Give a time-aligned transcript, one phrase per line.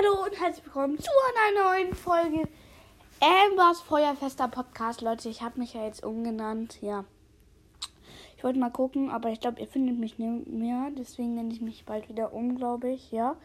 [0.00, 2.48] Hallo und herzlich willkommen zu einer neuen Folge
[3.20, 5.02] Ambers Feuerfester Podcast.
[5.02, 6.78] Leute, ich habe mich ja jetzt umgenannt.
[6.80, 7.04] Ja.
[8.36, 10.90] Ich wollte mal gucken, aber ich glaube, ihr findet mich nicht mehr.
[10.96, 13.10] Deswegen nenne ich mich bald wieder um, glaube ich.
[13.10, 13.36] Ja.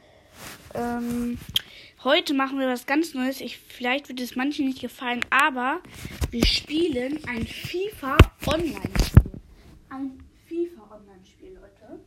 [0.74, 1.38] Ähm,
[2.06, 3.42] heute machen wir was ganz Neues.
[3.42, 5.82] Ich, vielleicht wird es manchen nicht gefallen, aber
[6.30, 8.16] wir spielen ein FIFA
[8.48, 9.42] Online-Spiel.
[9.90, 12.00] Ein FIFA Online-Spiel, Leute.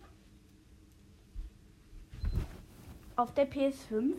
[3.16, 4.14] Auf der PS5.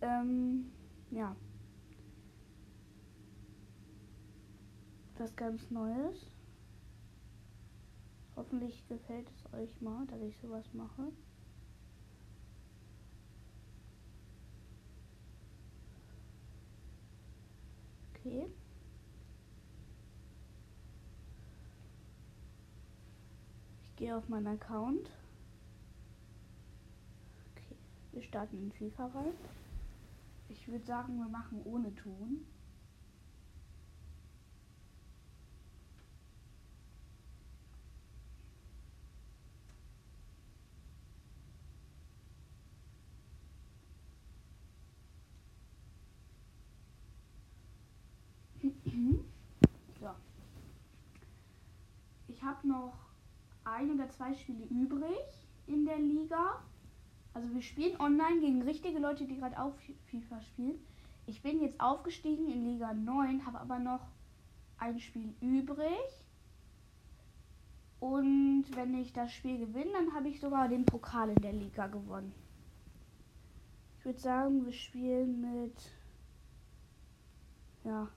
[0.00, 0.72] Ähm,
[1.10, 1.36] ja.
[5.18, 6.30] Was ganz Neues.
[8.36, 11.10] Hoffentlich gefällt es euch mal, dass ich sowas mache.
[18.14, 18.46] Okay.
[23.82, 25.10] Ich gehe auf meinen Account.
[27.56, 27.76] Okay,
[28.12, 29.34] wir starten in FIFA rein.
[30.48, 32.44] Ich würde sagen, wir machen ohne Ton.
[50.00, 50.08] so.
[52.28, 52.94] Ich habe noch
[53.64, 56.62] ein oder zwei Spiele übrig in der Liga.
[57.38, 59.72] Also wir spielen online gegen richtige Leute, die gerade auch
[60.06, 60.80] FIFA spielen.
[61.24, 64.00] Ich bin jetzt aufgestiegen in Liga 9, habe aber noch
[64.78, 66.26] ein Spiel übrig.
[68.00, 71.86] Und wenn ich das Spiel gewinne, dann habe ich sogar den Pokal in der Liga
[71.86, 72.34] gewonnen.
[74.00, 75.92] Ich würde sagen, wir spielen mit
[77.84, 78.08] ja,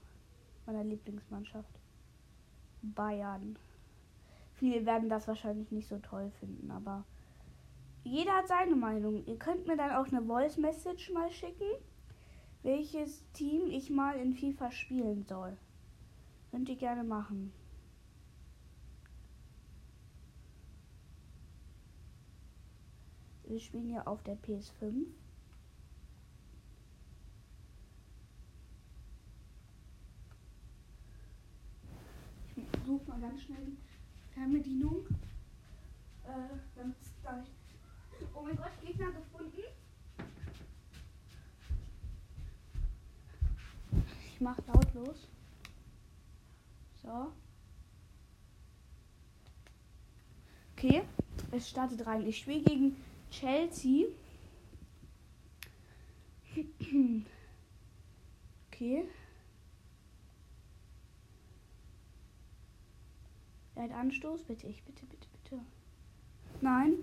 [0.65, 1.79] meiner Lieblingsmannschaft.
[2.81, 3.55] Bayern.
[4.55, 7.05] Viele werden das wahrscheinlich nicht so toll finden, aber
[8.03, 9.25] jeder hat seine Meinung.
[9.25, 11.69] Ihr könnt mir dann auch eine Voice Message mal schicken,
[12.63, 15.57] welches Team ich mal in FIFA spielen soll.
[16.51, 17.53] Könnt ihr gerne machen.
[23.45, 25.05] Wir spielen ja auf der PS5.
[32.55, 35.05] Ich suche mal ganz schnell die Fernbedienung.
[36.23, 37.60] Äh, damit da ich
[38.33, 39.61] Oh mein Gott, Gegner gefunden.
[44.25, 45.27] Ich mach lautlos.
[47.03, 47.31] So.
[50.75, 51.03] Okay,
[51.51, 52.25] es startet rein.
[52.25, 52.95] Ich spiele gegen
[53.29, 54.07] Chelsea.
[58.67, 59.05] Okay.
[63.75, 64.43] Er hat Anstoß.
[64.43, 65.59] Bitte, ich bitte, bitte, bitte.
[66.61, 66.93] Nein,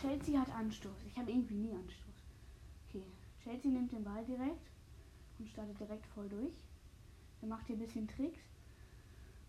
[0.00, 0.96] Chelsea hat Anstoß.
[1.08, 2.14] Ich habe irgendwie nie Anstoß.
[2.88, 3.02] Okay,
[3.42, 4.70] Chelsea nimmt den Ball direkt
[5.38, 6.54] und startet direkt voll durch.
[7.42, 8.40] Er macht hier ein bisschen Tricks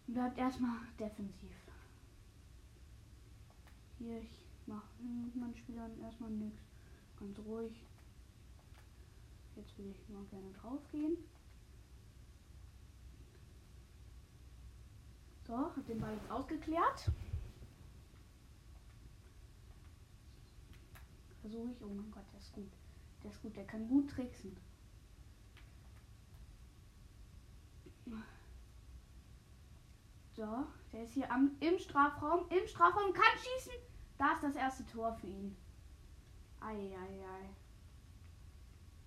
[0.07, 1.55] und bleibt erstmal defensiv.
[3.99, 6.61] Hier, ich mache mit meinen Spielern erstmal nichts.
[7.19, 7.73] Ganz ruhig.
[9.55, 11.17] Jetzt will ich mal gerne drauf gehen.
[15.45, 17.11] So, hab den Ball jetzt ausgeklärt.
[21.49, 21.83] Versuche ich.
[21.83, 22.71] Oh mein Gott, der ist gut.
[23.23, 24.55] Der ist gut, der kann gut tricksen.
[30.35, 32.47] So, der ist hier am, im Strafraum.
[32.49, 33.73] Im Strafraum kann schießen.
[34.17, 35.55] Da ist das erste Tor für ihn.
[36.59, 36.95] Eieiei.
[36.95, 37.49] Ei, ei.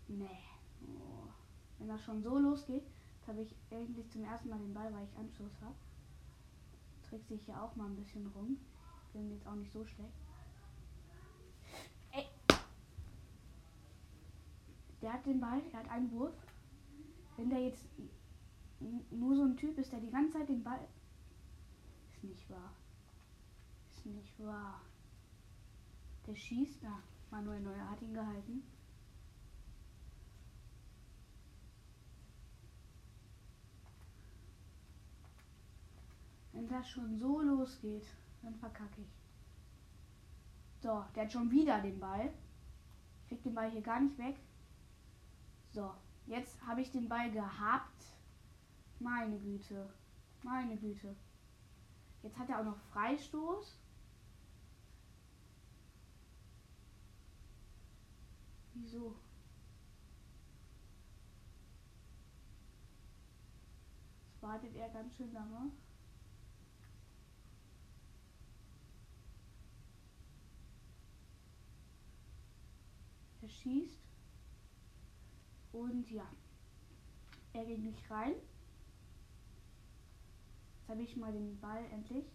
[0.09, 0.39] Nee.
[0.83, 1.29] Oh.
[1.79, 2.85] Wenn das schon so losgeht,
[3.27, 5.77] habe ich eigentlich zum ersten Mal den Ball, weil ich Anschluss habe.
[7.09, 8.59] Trickse ich ja auch mal ein bisschen rum.
[9.13, 10.32] Bin jetzt auch nicht so schlecht.
[15.03, 16.47] Der hat den Ball, er hat einen Wurf.
[17.37, 17.85] Wenn der jetzt
[19.11, 20.87] nur so ein Typ ist, der die ganze Zeit den Ball.
[22.13, 22.73] Ist nicht wahr.
[23.91, 24.81] Ist nicht wahr.
[26.27, 26.79] Der schießt.
[26.83, 27.03] Na,
[27.33, 28.63] Manuel Neuer hat ihn gehalten.
[36.53, 38.07] Wenn das schon so losgeht,
[38.43, 39.23] dann verkacke ich.
[40.81, 42.33] So, der hat schon wieder den Ball.
[43.23, 44.37] Ich krieg den Ball hier gar nicht weg.
[45.73, 45.95] So,
[46.27, 48.05] jetzt habe ich den Ball gehabt.
[48.99, 49.89] Meine Güte.
[50.43, 51.17] Meine Güte.
[52.23, 53.79] Jetzt hat er auch noch Freistoß.
[58.75, 59.17] Wieso?
[64.31, 65.73] Jetzt wartet er ganz schön lange.
[73.53, 74.02] schießt.
[75.73, 76.27] Und ja,
[77.53, 78.35] er geht nicht rein.
[80.79, 82.27] Jetzt habe ich mal den Ball endlich.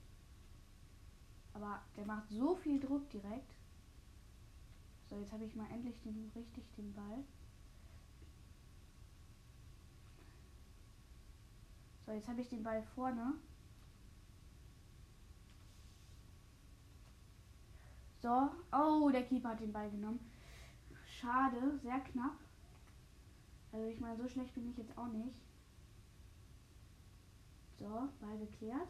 [1.54, 3.54] Aber der macht so viel Druck direkt.
[5.10, 7.24] So, jetzt habe ich mal endlich den, richtig den Ball.
[12.06, 13.34] So, jetzt habe ich den Ball vorne.
[18.22, 18.50] So.
[18.72, 20.19] Oh, der Keeper hat den Ball genommen.
[21.06, 22.47] Schade, sehr knapp.
[23.72, 25.42] Also ich meine, so schlecht bin ich jetzt auch nicht.
[27.78, 28.90] So, Ball geklärt.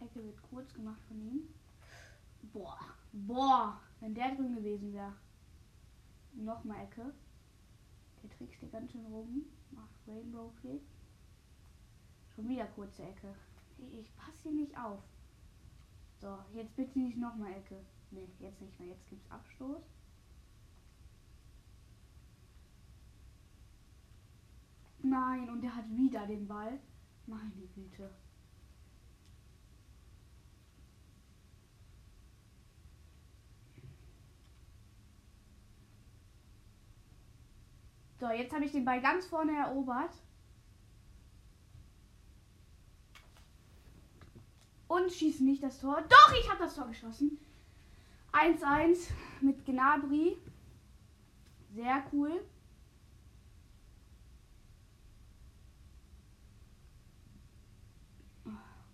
[0.00, 1.48] Ecke wird kurz gemacht von ihm.
[2.52, 2.78] Boah,
[3.12, 5.12] boah, wenn der drin gewesen wäre.
[6.32, 7.12] Nochmal Ecke.
[8.22, 9.44] Der trickst dir ganz schön rum.
[9.72, 10.82] Macht Rainbow Flick.
[12.34, 13.34] Schon wieder kurze Ecke.
[13.78, 15.02] Ich passe hier nicht auf.
[16.20, 17.84] So, jetzt bitte nicht nochmal Ecke.
[18.10, 18.88] Ne, jetzt nicht mehr.
[18.88, 19.82] Jetzt gibt's Abstoß.
[25.02, 26.78] Nein, und der hat wieder den Ball.
[27.26, 28.10] Meine Güte.
[38.18, 40.10] So, jetzt habe ich den Ball ganz vorne erobert.
[44.96, 46.02] Und schieße nicht das Tor.
[46.08, 47.38] Doch, ich habe das Tor geschossen.
[48.32, 49.10] 1-1
[49.42, 50.38] mit Gnabry.
[51.74, 52.42] Sehr cool.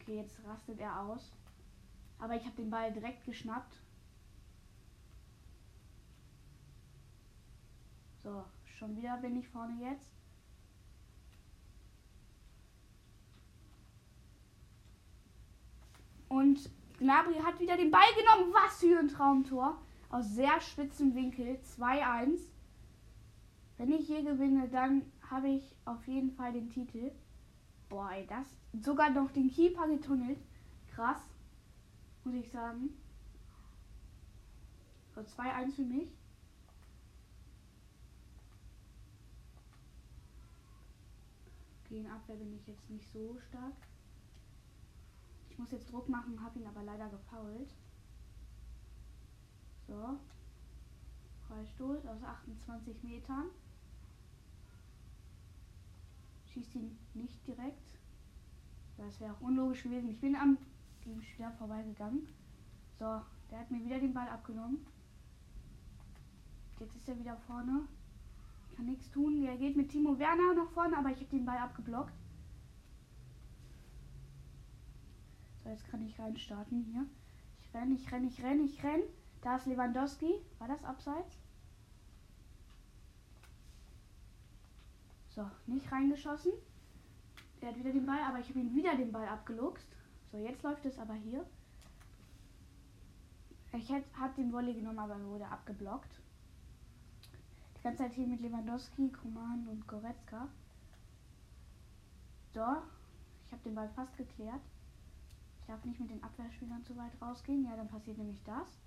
[0.00, 1.31] Okay, jetzt rastet er aus.
[2.19, 3.76] Aber ich habe den Ball direkt geschnappt.
[8.25, 10.22] So, schon wieder bin ich vorne jetzt.
[16.32, 18.55] Und Gnabry hat wieder den Ball genommen.
[18.55, 19.76] Was für ein Traumtor.
[20.08, 21.58] Aus sehr spitzem Winkel.
[21.79, 22.40] 2-1.
[23.76, 27.12] Wenn ich hier gewinne, dann habe ich auf jeden Fall den Titel.
[27.90, 28.46] Boah, ey, das.
[28.82, 30.38] Sogar noch den Keeper getunnelt.
[30.94, 31.20] Krass.
[32.25, 32.88] Muss ich sagen.
[35.14, 36.08] So, 2-1 für mich.
[41.90, 43.75] Gegen Abwehr bin ich jetzt nicht so stark.
[45.62, 47.73] Muss jetzt Druck machen, habe ihn aber leider gefault.
[49.87, 50.19] So.
[51.47, 53.44] Freistoß aus 28 Metern.
[56.47, 57.97] Schießt ihn nicht direkt.
[58.97, 60.11] Das wäre auch unlogisch gewesen.
[60.11, 60.59] Ich bin am
[61.05, 62.26] Gegenspieler vorbeigegangen.
[62.99, 64.85] So, der hat mir wieder den Ball abgenommen.
[66.81, 67.87] Jetzt ist er wieder vorne.
[68.75, 69.44] Kann nichts tun.
[69.44, 72.22] Er geht mit Timo Werner nach vorne, aber ich habe den Ball abgeblockt.
[75.62, 77.06] So, jetzt kann ich reinstarten hier.
[77.61, 79.05] Ich renne, ich renne, ich renne, ich renne.
[79.43, 80.35] Da ist Lewandowski.
[80.59, 81.37] War das abseits?
[85.35, 86.53] So, nicht reingeschossen.
[87.61, 89.87] Er hat wieder den Ball, aber ich habe ihn wieder den Ball abgeluchst.
[90.31, 91.47] So, jetzt läuft es aber hier.
[93.73, 96.20] Ich habe den Volley genommen, aber wurde abgeblockt.
[97.79, 100.49] Die ganze Zeit hier mit Lewandowski, Kuman und Goretzka.
[102.53, 102.61] So,
[103.47, 104.61] ich habe den Ball fast geklärt.
[105.62, 107.64] Ich darf nicht mit den Abwehrspielern zu weit rausgehen.
[107.64, 108.81] Ja, dann passiert nämlich das.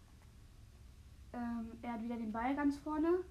[1.32, 3.24] Ähm, er hat wieder den Ball ganz vorne.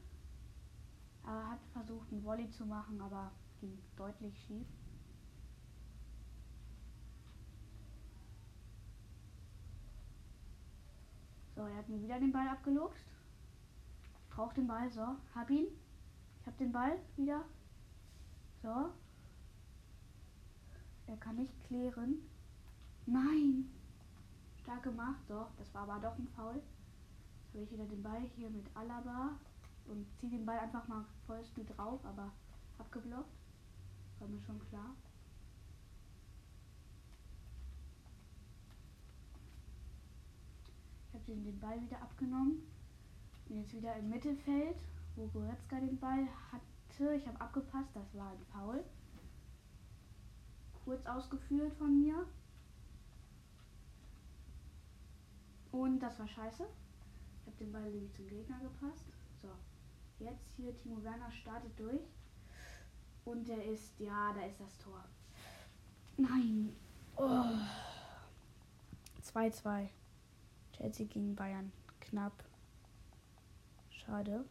[1.26, 4.66] Er hat versucht, einen Volley zu machen, aber ging deutlich schief.
[11.54, 13.06] So, er hat mir wieder den Ball abgeluchst.
[14.22, 15.66] Ich brauche den Ball, so, hab ihn.
[16.40, 17.44] Ich hab den Ball wieder.
[18.62, 18.90] So.
[21.06, 22.16] Er kann nicht klären.
[23.06, 23.70] Nein.
[24.62, 25.50] Stark gemacht, doch.
[25.58, 26.56] Das war aber doch ein Foul.
[26.56, 29.38] Jetzt habe ich wieder den Ball hier mit Alaba
[29.87, 32.32] und ziehe den Ball einfach mal vollst drauf, aber
[32.78, 33.37] abgeblockt.
[34.18, 34.94] War mir schon klar.
[41.08, 42.62] Ich habe den Ball wieder abgenommen.
[43.46, 44.78] Bin jetzt wieder im Mittelfeld,
[45.16, 47.14] wo Goretzka den Ball hatte.
[47.14, 48.84] Ich habe abgepasst, das war ein Foul.
[50.84, 52.26] Kurz ausgeführt von mir.
[55.74, 56.64] Und das war scheiße.
[57.40, 59.06] Ich habe den Ball nämlich zum Gegner gepasst.
[59.42, 59.48] So,
[60.20, 62.06] jetzt hier Timo Werner startet durch.
[63.24, 65.04] Und der ist, ja, da ist das Tor.
[66.16, 66.76] Nein.
[67.16, 67.58] 2-2.
[69.64, 69.88] Oh.
[70.76, 71.72] Chelsea gegen Bayern.
[71.98, 72.44] Knapp.
[73.90, 74.44] Schade.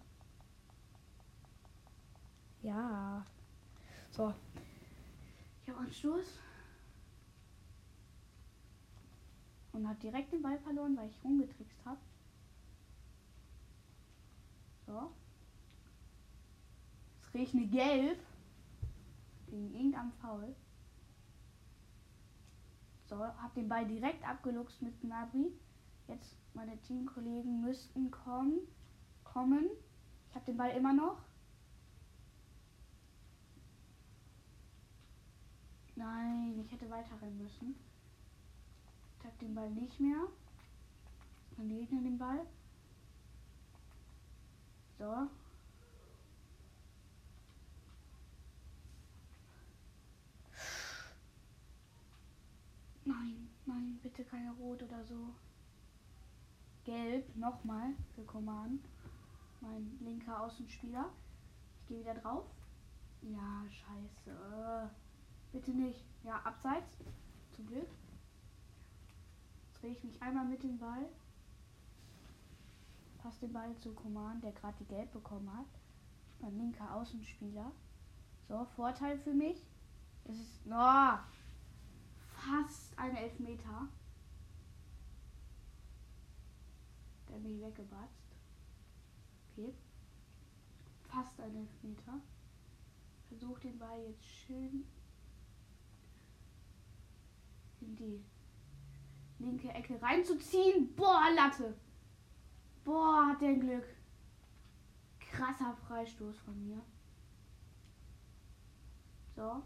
[2.63, 3.25] Ja.
[4.11, 4.33] So.
[5.61, 5.93] Ich habe einen
[9.73, 11.99] Und hat direkt den Ball verloren, weil ich rumgetrickst habe.
[14.85, 15.11] So.
[17.21, 18.19] Es regnet gelb.
[19.47, 20.55] Gegen irgendein Foul.
[23.05, 25.51] So, hab den Ball direkt abgeluchst mit Gnabry.
[26.07, 28.59] Jetzt meine Teamkollegen müssten kommen.
[29.23, 29.69] Kommen.
[30.29, 31.21] Ich habe den Ball immer noch.
[35.95, 37.75] Nein, ich hätte weiter rennen müssen.
[39.23, 40.27] Ich habe den Ball nicht mehr.
[41.55, 42.45] Dann Gegner den Ball.
[44.99, 45.29] So.
[53.05, 55.29] Nein, nein, bitte keine Rot oder so.
[56.83, 58.85] Gelb, nochmal für Command.
[59.61, 61.09] Mein linker Außenspieler.
[61.79, 62.43] Ich gehe wieder drauf.
[63.21, 64.89] Ja, scheiße.
[65.53, 66.03] Bitte nicht.
[66.25, 66.97] Ja, abseits.
[67.53, 67.87] Zum Glück.
[69.83, 71.09] Drehe ich mich einmal mit dem Ball.
[73.17, 75.67] Pass den Ball zu Command, der gerade die Gelb bekommen hat.
[76.39, 77.69] Mein linker Außenspieler.
[78.47, 79.61] So, Vorteil für mich.
[80.23, 81.17] Es ist oh,
[82.27, 83.89] fast ein Elfmeter.
[87.27, 88.37] Der mich weggebatzt.
[89.51, 89.73] Okay.
[91.09, 92.21] Fast ein Elfmeter.
[93.27, 94.85] Versuch den Ball jetzt schön
[97.81, 98.23] in die
[99.43, 100.93] linke Ecke reinzuziehen.
[100.95, 101.75] Boah, Latte.
[102.83, 103.85] Boah, hat der Glück.
[105.19, 106.81] Krasser Freistoß von mir.
[109.35, 109.63] So.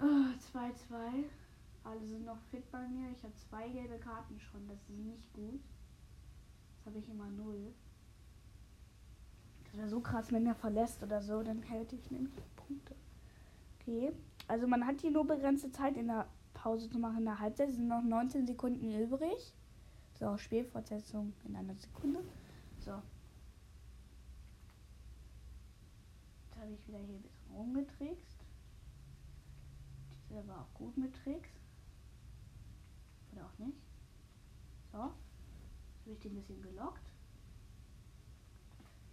[0.00, 1.24] Oh, 2-2.
[1.84, 3.10] Alle sind noch fit bei mir.
[3.10, 4.68] Ich habe zwei gelbe Karten schon.
[4.68, 5.60] Das ist nicht gut.
[6.74, 7.72] Jetzt habe ich immer null.
[9.68, 12.94] Das wäre so krass, wenn er verlässt oder so, dann hätte ich nämlich Punkte.
[13.80, 14.12] Okay.
[14.46, 17.70] Also man hat hier nur begrenzte Zeit in der Pause zu machen in der Halbzeit.
[17.70, 19.54] Sind noch 19 Sekunden übrig.
[20.14, 22.20] So, Spielfortsetzung in einer Sekunde.
[22.80, 23.02] So.
[26.42, 28.38] Jetzt habe ich wieder hier ein bisschen rumgetrickst.
[30.30, 31.50] Der war auch gut mit Tricks.
[33.32, 33.78] Oder auch nicht.
[34.92, 34.98] So.
[34.98, 37.07] Jetzt habe ich den ein bisschen gelockt.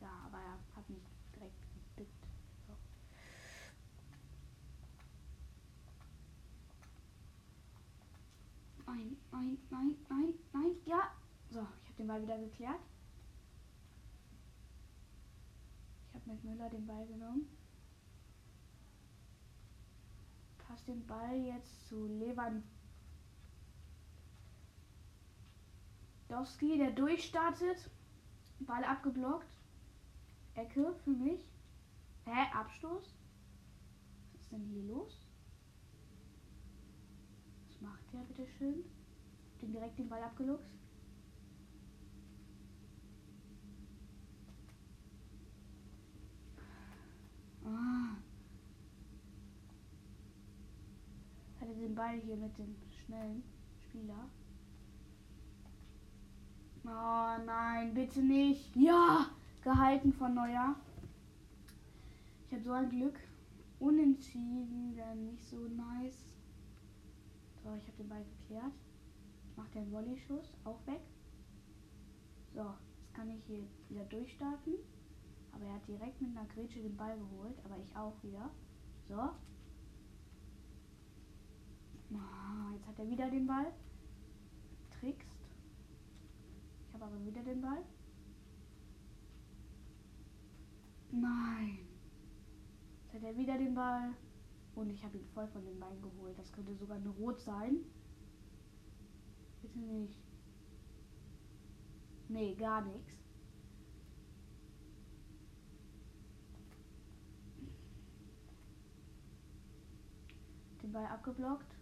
[0.06, 1.02] Ja, aber er hat mich
[1.34, 1.56] direkt
[1.96, 2.28] gebickt.
[2.68, 2.74] So.
[8.86, 11.12] Nein, nein, nein, nein, nein, ja.
[11.50, 12.82] So, ich habe den Ball wieder geklärt.
[16.10, 17.50] Ich habe mit Müller den Ball genommen.
[20.68, 22.68] Pass den Ball jetzt zu Lewandowski,
[26.78, 27.90] der durchstartet.
[28.60, 29.64] Ball abgeblockt.
[30.56, 31.42] Ecke für mich.
[32.26, 32.52] Hä?
[32.54, 33.14] Abstoß?
[34.32, 35.28] Was ist denn hier los?
[37.68, 38.84] Was macht der bitte schön?
[39.62, 40.72] Den direkt den Ball abgeluchst.
[47.66, 48.16] Ah.
[51.60, 53.44] Hatte den Ball hier mit dem schnellen
[53.84, 54.30] Spieler.
[56.86, 58.76] Oh nein, bitte nicht.
[58.76, 59.32] Ja!
[59.65, 60.75] Gehalten von Neuer.
[62.45, 63.19] Ich habe so ein Glück.
[63.79, 66.29] Unentschieden wäre nicht so nice.
[67.63, 68.74] So, ich habe den Ball geklärt.
[69.55, 71.01] Macht den Volley-Schuss auch weg.
[72.53, 74.75] So, jetzt kann ich hier wieder durchstarten.
[75.51, 77.57] Aber er hat direkt mit einer Grätsche den Ball geholt.
[77.65, 78.51] Aber ich auch wieder.
[79.10, 79.15] So.
[82.13, 83.74] Ah, jetzt hat er wieder den Ball.
[84.91, 85.27] Trickst.
[86.88, 87.84] Ich habe aber wieder den Ball.
[91.22, 91.79] Nein.
[93.03, 94.13] Jetzt hat er wieder den Ball.
[94.75, 96.38] Und ich habe ihn voll von den Beinen geholt.
[96.38, 97.77] Das könnte sogar eine Rot sein.
[99.62, 100.19] Bitte nicht.
[102.27, 103.13] Nee, gar nichts.
[110.84, 111.75] Den Ball abgeblockt.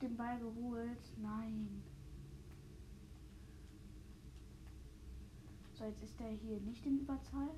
[0.00, 1.12] Den Ball geholt.
[1.18, 1.82] Nein.
[5.74, 7.50] So, jetzt ist er hier nicht in Überzahl.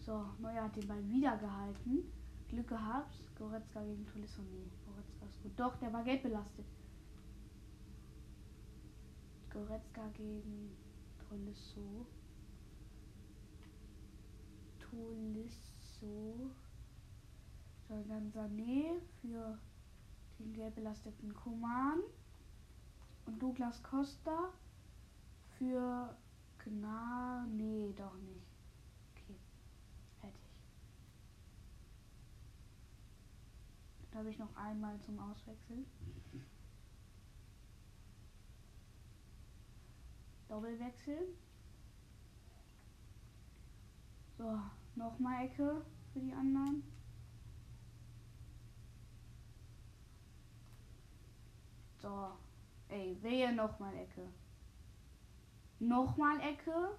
[0.00, 2.04] So, Neuer hat den Ball wieder gehalten.
[2.48, 3.14] Glück gehabt.
[3.38, 4.42] Goretzka gegen Tolisso.
[4.42, 5.52] Nee, Goretzka ist gut.
[5.56, 6.66] Doch, der war gelb belastet.
[9.50, 10.76] Goretzka gegen
[11.28, 12.06] Tolisso.
[14.80, 16.50] Tolisso.
[18.08, 19.58] Dann Sané für
[20.38, 22.00] den gelb belasteten Kuman.
[23.26, 24.50] Und Douglas Costa
[25.58, 26.16] für
[26.58, 27.46] Gna.
[27.50, 28.46] Nee, doch nicht.
[29.12, 29.36] Okay.
[30.20, 30.40] Fertig.
[34.10, 35.86] Da habe ich noch einmal zum Auswechseln.
[40.48, 41.28] Doppelwechsel.
[44.38, 44.58] So,
[44.96, 46.82] nochmal Ecke für die anderen.
[52.02, 52.32] So.
[52.88, 54.28] Ey, wehe nochmal Ecke.
[55.78, 56.98] Nochmal Ecke.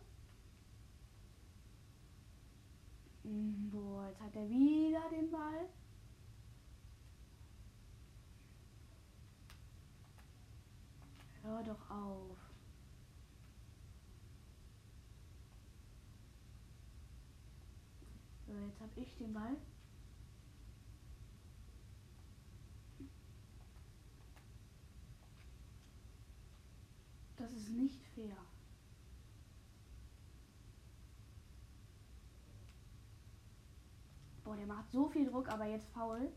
[3.23, 5.69] Hm, Boah, jetzt hat er wieder den Ball.
[11.43, 12.37] Hör doch auf.
[18.47, 19.57] So, jetzt habe ich den Ball.
[27.73, 28.37] Nicht fair.
[34.43, 36.31] Boah, der macht so viel Druck, aber jetzt faul.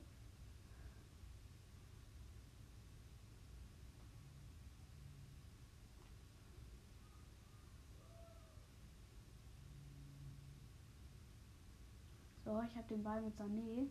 [12.45, 13.89] So, ich habe den Ball mit Sané.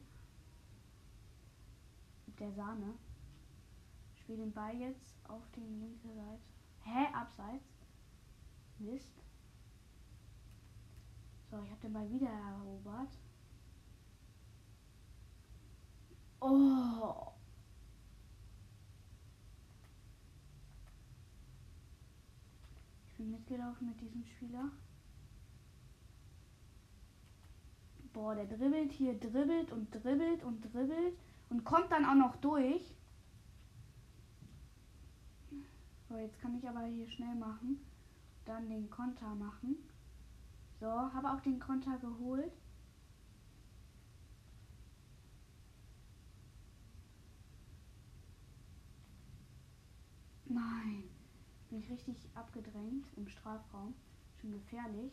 [2.26, 2.94] Mit der Sahne.
[4.16, 6.55] Spiele den Ball jetzt auf die linke Seite.
[6.86, 7.08] Hä?
[7.14, 7.66] Abseits?
[8.80, 9.12] Mist.
[11.50, 13.18] So, ich habe den Ball wieder erobert.
[16.40, 17.32] Oh.
[23.10, 24.70] Ich bin mitgelaufen mit diesem Spieler.
[28.14, 31.18] Boah, der dribbelt hier, dribbelt und dribbelt und dribbelt
[31.50, 32.96] und kommt dann auch noch durch.
[36.08, 37.80] So, jetzt kann ich aber hier schnell machen.
[38.46, 39.78] Dann den Konter machen.
[40.80, 42.52] So, habe auch den Konter geholt.
[50.46, 51.04] Nein.
[51.70, 53.96] Bin ich richtig abgedrängt im Strafraum.
[54.40, 55.12] Schon gefährlich.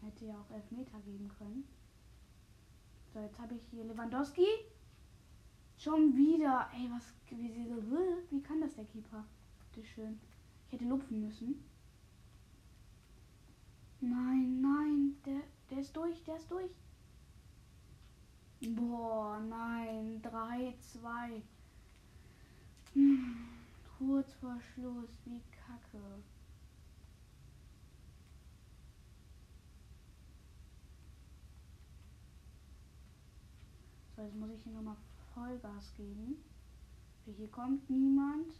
[0.00, 1.64] Hätte ja auch Elfmeter geben können.
[3.14, 4.44] So, jetzt habe ich hier Lewandowski.
[5.78, 6.68] Schon wieder.
[6.74, 7.14] Ey, was.
[7.30, 7.80] Wie, so,
[8.30, 9.24] wie kann das der Keeper?
[9.72, 10.20] Bitte schön.
[10.66, 11.64] Ich hätte lupfen müssen.
[14.00, 15.16] Nein, nein.
[15.24, 16.72] Der, der ist durch, der ist durch.
[18.60, 20.20] Boah, nein.
[20.20, 21.42] 3, 2.
[22.94, 23.48] Hm,
[23.96, 25.10] kurz vor Schluss.
[25.24, 26.02] Wie kacke.
[34.16, 34.96] So, jetzt muss ich hier nochmal
[35.34, 36.36] Vollgas geben.
[37.26, 38.52] Hier kommt niemand.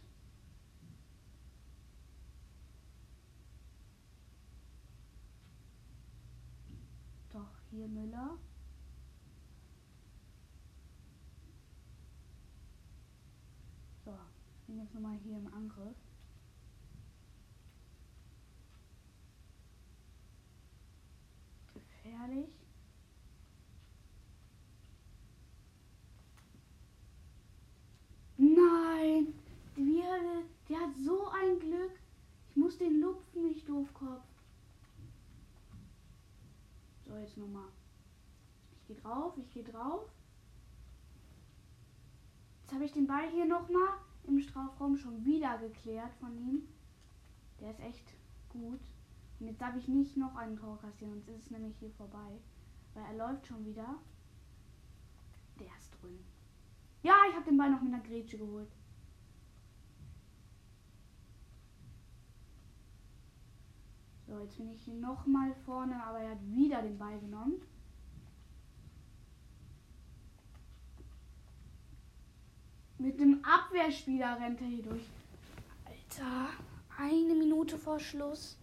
[7.31, 8.37] Doch, hier Müller.
[14.03, 14.11] So,
[14.59, 15.95] ich bin jetzt nochmal hier im Angriff.
[21.73, 22.49] Gefährlich.
[28.37, 29.33] Nein!
[29.75, 30.19] Wie der,
[30.69, 31.99] der hat so ein Glück.
[32.49, 34.23] Ich muss den lupfen, nicht doofkopf.
[37.05, 37.69] So, jetzt nochmal.
[38.77, 40.09] Ich gehe drauf, ich gehe drauf.
[42.61, 43.89] Jetzt habe ich den Ball hier nochmal
[44.23, 46.67] im Strafraum schon wieder geklärt von ihm.
[47.59, 48.13] Der ist echt
[48.49, 48.81] gut.
[49.39, 52.39] Und jetzt darf ich nicht noch einen Tor kassieren, sonst ist es nämlich hier vorbei.
[52.93, 53.95] Weil er läuft schon wieder.
[55.59, 56.19] Der ist drin.
[57.03, 58.71] Ja, ich habe den Ball noch mit einer Grätsche geholt.
[64.45, 67.61] Jetzt bin ich nochmal vorne, aber er hat wieder den Ball genommen.
[72.99, 75.09] Mit dem Abwehrspieler rennt er hier durch.
[75.85, 76.49] Alter,
[76.97, 78.57] eine Minute vor Schluss.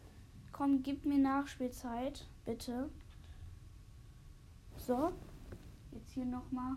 [0.53, 2.88] Komm, gib mir Nachspielzeit, bitte.
[4.77, 5.12] So,
[5.90, 6.77] jetzt hier nochmal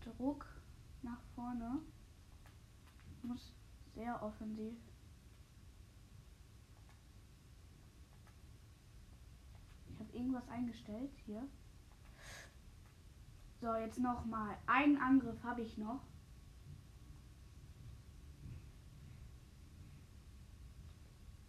[0.00, 0.46] Druck
[1.02, 1.78] nach vorne.
[3.22, 3.54] Muss
[3.94, 4.74] sehr offensiv.
[9.99, 11.46] Ich irgendwas eingestellt hier.
[13.60, 14.56] So, jetzt noch mal.
[14.66, 16.00] Einen Angriff habe ich noch.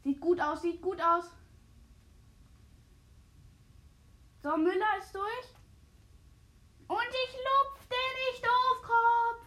[0.04, 1.32] Sieht gut aus, sieht gut aus.
[4.43, 5.56] So, Müller ist durch.
[6.88, 9.45] Und ich lupf den nicht Doofkopf.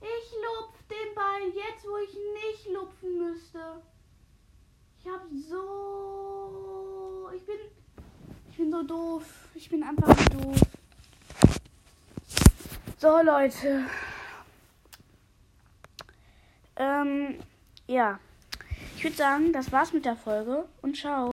[0.00, 3.80] Ich lupf den Ball jetzt, wo ich nicht lupfen müsste.
[4.98, 7.30] Ich hab so.
[7.34, 7.60] Ich bin.
[8.52, 9.24] Ich bin so doof.
[9.54, 10.60] Ich bin einfach so doof.
[12.98, 13.86] So, Leute.
[16.76, 17.38] Ähm,
[17.86, 18.20] ja.
[18.94, 21.30] Ich würde sagen, das war's mit der Folge und ciao.